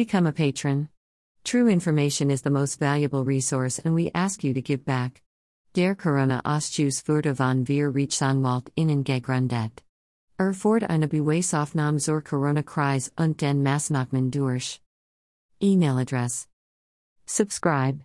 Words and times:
Become 0.00 0.28
a 0.28 0.32
patron. 0.32 0.88
True 1.44 1.68
information 1.68 2.30
is 2.30 2.40
the 2.40 2.48
most 2.48 2.78
valuable 2.78 3.22
resource, 3.22 3.78
and 3.78 3.94
we 3.94 4.10
ask 4.14 4.42
you 4.42 4.54
to 4.54 4.62
give 4.62 4.82
back. 4.86 5.20
Der 5.74 5.94
Corona 5.94 6.40
Ausschuss 6.42 7.02
für 7.02 7.36
von 7.36 7.66
wir 7.66 7.90
Reichsanwalt 7.90 8.70
innen 8.76 9.04
gegründet. 9.04 9.82
Er 10.38 10.54
ford 10.54 10.84
eine 10.84 11.06
Beweisaufnahme 11.06 12.00
zur 12.00 12.22
Corona-Kreis 12.22 13.12
und 13.18 13.42
den 13.42 13.62
Maßnahmen 13.62 14.30
durch. 14.30 14.80
Email 15.62 15.98
address. 15.98 16.48
Subscribe. 17.26 18.00